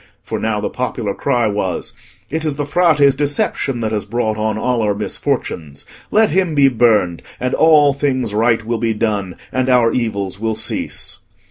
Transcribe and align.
For 0.23 0.39
now 0.39 0.59
the 0.59 0.71
popular 0.71 1.13
cry 1.13 1.45
was, 1.45 1.93
"It 2.31 2.43
is 2.43 2.55
the 2.55 2.65
Frate's 2.65 3.13
deception 3.13 3.81
that 3.81 3.91
has 3.91 4.03
brought 4.03 4.35
on 4.35 4.57
all 4.57 4.81
our 4.81 4.95
misfortunes; 4.95 5.85
let 6.09 6.31
him 6.31 6.55
be 6.55 6.69
burned, 6.69 7.21
and 7.39 7.53
all 7.53 7.93
things 7.93 8.33
right 8.33 8.65
will 8.65 8.79
be 8.79 8.95
done, 8.95 9.35
and 9.51 9.69
our 9.69 9.91
evils 9.91 10.39
will 10.39 10.55
cease." 10.55 11.19